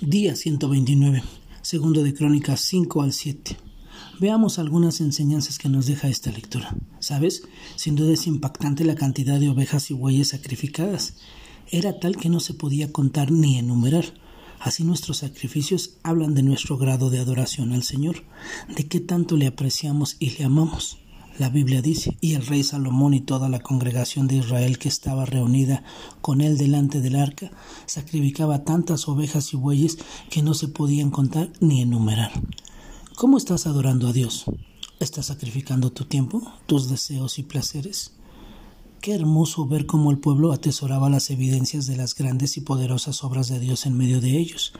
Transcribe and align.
Día 0.00 0.36
129, 0.36 1.24
segundo 1.60 2.04
de 2.04 2.14
Crónicas 2.14 2.60
5 2.60 3.02
al 3.02 3.12
7. 3.12 3.56
Veamos 4.20 4.60
algunas 4.60 5.00
enseñanzas 5.00 5.58
que 5.58 5.68
nos 5.68 5.86
deja 5.86 6.06
esta 6.06 6.30
lectura. 6.30 6.76
¿Sabes? 7.00 7.42
Sin 7.74 7.96
duda 7.96 8.12
es 8.12 8.28
impactante 8.28 8.84
la 8.84 8.94
cantidad 8.94 9.40
de 9.40 9.48
ovejas 9.48 9.90
y 9.90 9.94
bueyes 9.94 10.28
sacrificadas. 10.28 11.16
Era 11.68 11.98
tal 11.98 12.16
que 12.16 12.28
no 12.28 12.38
se 12.38 12.54
podía 12.54 12.92
contar 12.92 13.32
ni 13.32 13.58
enumerar. 13.58 14.04
Así 14.60 14.84
nuestros 14.84 15.18
sacrificios 15.18 15.96
hablan 16.04 16.32
de 16.32 16.44
nuestro 16.44 16.78
grado 16.78 17.10
de 17.10 17.18
adoración 17.18 17.72
al 17.72 17.82
Señor, 17.82 18.22
de 18.68 18.86
qué 18.86 19.00
tanto 19.00 19.36
le 19.36 19.48
apreciamos 19.48 20.14
y 20.20 20.30
le 20.38 20.44
amamos. 20.44 20.98
La 21.38 21.50
Biblia 21.50 21.80
dice, 21.80 22.16
y 22.20 22.34
el 22.34 22.44
rey 22.44 22.64
Salomón 22.64 23.14
y 23.14 23.20
toda 23.20 23.48
la 23.48 23.60
congregación 23.60 24.26
de 24.26 24.38
Israel 24.38 24.76
que 24.76 24.88
estaba 24.88 25.24
reunida 25.24 25.84
con 26.20 26.40
él 26.40 26.58
delante 26.58 27.00
del 27.00 27.14
arca, 27.14 27.52
sacrificaba 27.86 28.64
tantas 28.64 29.06
ovejas 29.06 29.54
y 29.54 29.56
bueyes 29.56 29.98
que 30.30 30.42
no 30.42 30.54
se 30.54 30.66
podían 30.66 31.12
contar 31.12 31.52
ni 31.60 31.80
enumerar. 31.80 32.32
¿Cómo 33.14 33.38
estás 33.38 33.68
adorando 33.68 34.08
a 34.08 34.12
Dios? 34.12 34.46
¿Estás 34.98 35.26
sacrificando 35.26 35.92
tu 35.92 36.06
tiempo, 36.06 36.42
tus 36.66 36.88
deseos 36.88 37.38
y 37.38 37.44
placeres? 37.44 38.14
Qué 39.00 39.14
hermoso 39.14 39.64
ver 39.64 39.86
cómo 39.86 40.10
el 40.10 40.18
pueblo 40.18 40.52
atesoraba 40.52 41.08
las 41.08 41.30
evidencias 41.30 41.86
de 41.86 41.96
las 41.96 42.16
grandes 42.16 42.56
y 42.56 42.62
poderosas 42.62 43.22
obras 43.22 43.46
de 43.46 43.60
Dios 43.60 43.86
en 43.86 43.96
medio 43.96 44.20
de 44.20 44.36
ellos, 44.36 44.72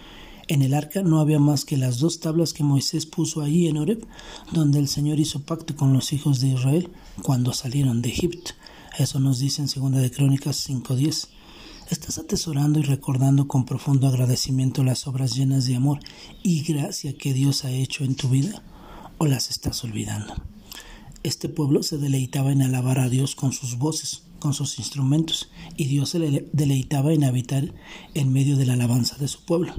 en 0.49 0.63
el 0.63 0.73
arca 0.73 1.03
no 1.03 1.21
había 1.21 1.39
más 1.39 1.65
que 1.67 1.77
las 1.77 1.99
dos 1.99 2.21
tablas 2.21 2.55
que 2.55 2.65
Moisés 2.65 3.05
puso 3.05 3.43
ahí 3.43 3.69
en 3.69 3.77
Oreb, 3.77 4.07
donde 4.51 4.79
el 4.79 4.89
Señor 4.89 5.21
hizo 5.21 5.43
pacto 5.43 5.77
con 5.77 5.93
los 5.93 6.13
hijos 6.15 6.41
de 6.41 6.49
Israel 6.49 6.89
cuando 7.23 7.53
salieron 7.53 8.01
de 8.01 8.09
Egipto. 8.09 8.53
Eso 8.99 9.21
nos 9.21 9.39
dice 9.39 9.61
en 9.61 9.69
Segunda 9.69 10.01
de 10.01 10.11
Crónicas 10.11 10.69
5.10. 10.69 11.29
¿Estás 11.91 12.19
atesorando 12.19 12.81
y 12.81 12.83
recordando 12.83 13.47
con 13.47 13.67
profundo 13.67 14.09
agradecimiento 14.09 14.83
las 14.83 15.07
obras 15.07 15.37
llenas 15.37 15.67
de 15.67 15.77
amor 15.77 16.01
y 16.43 16.63
gracia 16.63 17.17
que 17.17 17.35
Dios 17.35 17.65
ha 17.65 17.71
hecho 17.71 18.05
en 18.05 18.15
tu 18.15 18.29
vida? 18.29 18.63
¿O 19.19 19.27
las 19.27 19.51
estás 19.51 19.85
olvidando? 19.85 20.35
Este 21.23 21.49
pueblo 21.49 21.83
se 21.83 21.99
deleitaba 21.99 22.53
en 22.53 22.63
alabar 22.63 23.01
a 23.01 23.09
Dios 23.09 23.35
con 23.35 23.53
sus 23.53 23.77
voces, 23.77 24.23
con 24.39 24.55
sus 24.55 24.79
instrumentos, 24.79 25.51
y 25.77 25.85
Dios 25.87 26.11
se 26.11 26.49
deleitaba 26.53 27.13
en 27.13 27.25
habitar 27.25 27.75
en 28.15 28.33
medio 28.33 28.57
de 28.57 28.67
la 28.67 28.75
alabanza 28.75 29.17
de 29.19 29.29
su 29.29 29.45
pueblo. 29.45 29.75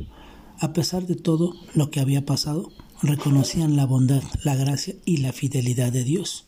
A 0.61 0.73
pesar 0.73 1.07
de 1.07 1.15
todo 1.15 1.53
lo 1.73 1.89
que 1.89 2.01
había 2.01 2.25
pasado, 2.25 2.69
reconocían 3.01 3.77
la 3.77 3.85
bondad, 3.85 4.21
la 4.43 4.55
gracia 4.55 4.93
y 5.05 5.17
la 5.17 5.31
fidelidad 5.31 5.93
de 5.93 6.03
Dios. 6.03 6.47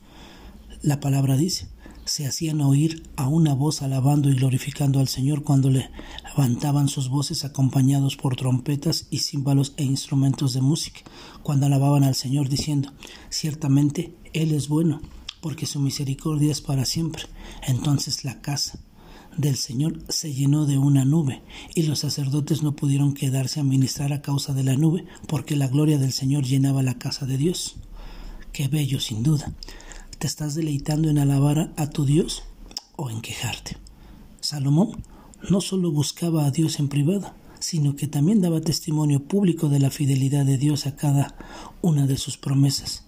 La 0.82 1.00
palabra 1.00 1.38
dice, 1.38 1.70
se 2.04 2.28
hacían 2.28 2.60
oír 2.60 3.04
a 3.16 3.30
una 3.30 3.54
voz 3.54 3.82
alabando 3.82 4.30
y 4.30 4.36
glorificando 4.36 5.00
al 5.00 5.08
Señor 5.08 5.44
cuando 5.44 5.70
le 5.70 5.90
levantaban 6.30 6.90
sus 6.90 7.08
voces 7.08 7.46
acompañados 7.46 8.18
por 8.18 8.36
trompetas 8.36 9.08
y 9.12 9.20
címbalos 9.20 9.74
e 9.78 9.86
instrumentos 9.86 10.54
de 10.54 10.60
música, 10.60 11.02
cuando 11.42 11.68
alababan 11.68 12.04
al 12.04 12.16
Señor 12.16 12.50
diciendo, 12.50 12.92
ciertamente 13.30 14.14
Él 14.34 14.52
es 14.52 14.68
bueno, 14.68 15.02
porque 15.40 15.66
su 15.66 15.80
misericordia 15.80 16.52
es 16.52 16.60
para 16.60 16.84
siempre. 16.84 17.24
Entonces 17.66 18.26
la 18.26 18.42
casa, 18.42 18.78
del 19.38 19.56
Señor 19.56 20.00
se 20.10 20.34
llenó 20.34 20.66
de 20.66 20.78
una 20.78 21.06
nube, 21.06 21.42
y 21.76 21.84
los 21.84 22.00
sacerdotes 22.00 22.64
no 22.64 22.76
pudieron 22.76 23.14
quedarse 23.14 23.60
a 23.60 23.64
ministrar 23.64 24.14
a 24.14 24.22
causa 24.22 24.54
de 24.54 24.64
la 24.64 24.76
nube, 24.76 25.06
porque 25.28 25.56
la 25.56 25.68
gloria 25.68 25.98
del 25.98 26.12
Señor 26.12 26.44
llenaba 26.44 26.84
la 26.84 26.98
casa 26.98 27.26
de 27.26 27.38
Dios. 27.38 27.78
Qué 28.52 28.68
bello, 28.68 29.00
sin 29.00 29.24
duda. 29.24 29.54
¿Te 30.18 30.28
estás 30.28 30.56
deleitando 30.56 31.10
en 31.10 31.18
alabar 31.18 31.74
a 31.78 31.90
tu 31.90 32.06
Dios 32.06 32.44
o 32.96 33.10
en 33.10 33.22
quejarte? 33.22 33.78
Salomón 34.42 35.04
no 35.50 35.62
solo 35.62 35.92
buscaba 35.92 36.46
a 36.46 36.52
Dios 36.52 36.80
en 36.80 36.90
privado, 36.90 37.34
sino 37.60 37.96
que 37.96 38.08
también 38.08 38.42
daba 38.42 38.62
testimonio 38.62 39.24
público 39.24 39.70
de 39.70 39.80
la 39.80 39.90
fidelidad 39.90 40.46
de 40.46 40.58
Dios 40.58 40.86
a 40.86 40.96
cada 40.96 41.36
una 41.82 42.08
de 42.08 42.18
sus 42.18 42.38
promesas. 42.38 43.06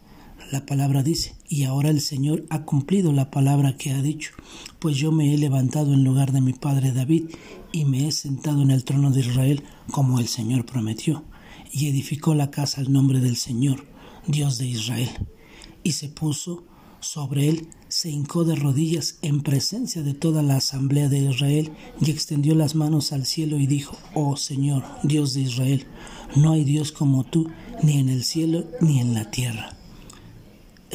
La 0.52 0.66
palabra 0.66 1.04
dice, 1.04 1.36
y 1.48 1.64
ahora 1.64 1.90
el 1.90 2.02
Señor 2.02 2.46
ha 2.50 2.64
cumplido 2.64 3.12
la 3.12 3.32
palabra 3.32 3.76
que 3.78 3.92
ha 3.92 4.02
dicho, 4.02 4.32
pues 4.80 4.98
yo 4.98 5.12
me 5.12 5.34
he 5.34 5.38
levantado 5.38 5.94
en 5.94 6.04
lugar 6.04 6.32
de 6.32 6.42
mi 6.42 6.54
padre 6.54 6.92
David 6.92 7.32
y 7.72 7.86
me 7.86 8.08
he 8.08 8.12
sentado 8.12 8.62
en 8.62 8.72
el 8.72 8.84
trono 8.84 9.12
de 9.12 9.22
Israel 9.22 9.64
como 9.92 10.20
el 10.20 10.28
Señor 10.28 10.66
prometió, 10.66 11.24
y 11.72 11.88
edificó 11.88 12.36
la 12.36 12.52
casa 12.52 12.82
al 12.82 12.92
nombre 12.92 13.20
del 13.20 13.36
Señor, 13.36 13.86
Dios 14.28 14.58
de 14.60 14.68
Israel, 14.68 15.10
y 15.84 15.94
se 15.94 16.10
puso 16.10 16.66
sobre 17.04 17.50
él, 17.50 17.68
se 17.88 18.10
hincó 18.10 18.44
de 18.44 18.56
rodillas 18.56 19.18
en 19.22 19.42
presencia 19.42 20.04
de 20.04 20.14
toda 20.14 20.42
la 20.42 20.58
asamblea 20.58 21.10
de 21.10 21.20
Israel 21.30 21.72
y 22.00 22.12
extendió 22.12 22.56
las 22.56 22.76
manos 22.76 23.12
al 23.12 23.26
cielo 23.26 23.58
y 23.60 23.68
dijo, 23.68 23.98
Oh 24.14 24.38
Señor, 24.38 24.84
Dios 25.04 25.34
de 25.34 25.42
Israel, 25.42 25.86
no 26.36 26.54
hay 26.54 26.64
Dios 26.64 26.92
como 26.92 27.24
tú, 27.24 27.50
ni 27.82 27.98
en 27.98 28.10
el 28.10 28.24
cielo 28.24 28.66
ni 28.82 29.00
en 29.00 29.14
la 29.14 29.30
tierra. 29.30 29.73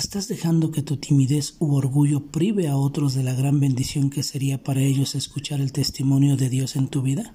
¿Estás 0.09 0.27
dejando 0.27 0.71
que 0.71 0.81
tu 0.81 0.97
timidez 0.97 1.57
u 1.59 1.75
orgullo 1.75 2.29
prive 2.29 2.67
a 2.69 2.79
otros 2.79 3.13
de 3.13 3.23
la 3.23 3.35
gran 3.35 3.61
bendición 3.61 4.09
que 4.09 4.23
sería 4.23 4.65
para 4.65 4.81
ellos 4.81 5.15
escuchar 5.15 5.61
el 5.61 5.71
testimonio 5.71 6.39
de 6.39 6.49
Dios 6.49 6.77
en 6.77 6.89
tu 6.89 7.03
vida? 7.03 7.31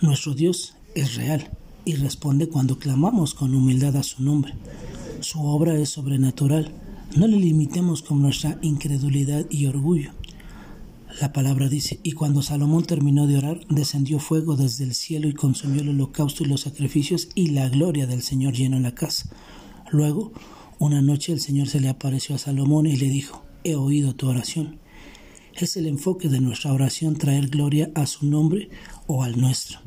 Nuestro 0.00 0.34
Dios 0.34 0.76
es 0.94 1.14
real 1.14 1.50
y 1.84 1.96
responde 1.96 2.48
cuando 2.48 2.78
clamamos 2.78 3.34
con 3.34 3.54
humildad 3.54 3.98
a 3.98 4.02
su 4.02 4.22
nombre. 4.22 4.54
Su 5.20 5.44
obra 5.44 5.74
es 5.74 5.90
sobrenatural. 5.90 6.72
No 7.16 7.26
le 7.26 7.36
limitemos 7.36 8.00
con 8.00 8.22
nuestra 8.22 8.58
incredulidad 8.62 9.44
y 9.50 9.66
orgullo. 9.66 10.12
La 11.20 11.34
palabra 11.34 11.68
dice, 11.68 12.00
y 12.02 12.12
cuando 12.12 12.40
Salomón 12.40 12.84
terminó 12.84 13.26
de 13.26 13.36
orar, 13.36 13.60
descendió 13.68 14.20
fuego 14.20 14.56
desde 14.56 14.84
el 14.84 14.94
cielo 14.94 15.28
y 15.28 15.34
consumió 15.34 15.82
el 15.82 15.90
holocausto 15.90 16.44
y 16.44 16.46
los 16.46 16.62
sacrificios, 16.62 17.28
y 17.34 17.48
la 17.48 17.68
gloria 17.68 18.06
del 18.06 18.22
Señor 18.22 18.54
llenó 18.54 18.80
la 18.80 18.94
casa. 18.94 19.28
Luego, 19.90 20.32
una 20.82 21.00
noche 21.00 21.32
el 21.32 21.38
Señor 21.38 21.68
se 21.68 21.78
le 21.78 21.88
apareció 21.88 22.34
a 22.34 22.38
Salomón 22.38 22.88
y 22.88 22.96
le 22.96 23.08
dijo, 23.08 23.44
he 23.62 23.76
oído 23.76 24.16
tu 24.16 24.28
oración. 24.28 24.80
Es 25.54 25.76
el 25.76 25.86
enfoque 25.86 26.28
de 26.28 26.40
nuestra 26.40 26.72
oración 26.72 27.14
traer 27.14 27.46
gloria 27.50 27.92
a 27.94 28.04
su 28.06 28.26
nombre 28.26 28.68
o 29.06 29.22
al 29.22 29.40
nuestro. 29.40 29.78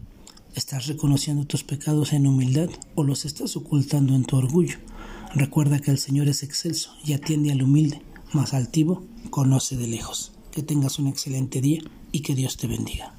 ¿Estás 0.56 0.88
reconociendo 0.88 1.44
tus 1.44 1.66
pecados 1.66 2.14
en 2.14 2.26
humildad 2.26 2.70
o 2.96 3.04
los 3.04 3.26
estás 3.26 3.58
ocultando 3.58 4.16
en 4.16 4.24
tu 4.24 4.38
orgullo? 4.38 4.78
Recuerda 5.34 5.80
que 5.80 5.92
el 5.92 5.98
Señor 5.98 6.30
es 6.30 6.44
excelso 6.44 6.96
y 7.04 7.12
atiende 7.12 7.52
al 7.52 7.62
humilde, 7.62 8.02
más 8.32 8.54
altivo 8.54 9.04
conoce 9.32 9.76
de 9.76 9.88
lejos. 9.88 10.32
Que 10.52 10.64
tengas 10.64 10.98
un 10.98 11.08
excelente 11.08 11.60
día 11.60 11.82
y 12.14 12.22
que 12.22 12.36
Dios 12.36 12.56
te 12.56 12.68
bendiga. 12.68 13.15